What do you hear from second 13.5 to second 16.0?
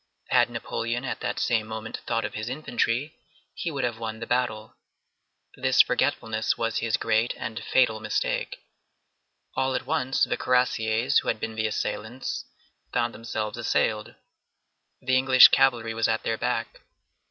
assailed. The English cavalry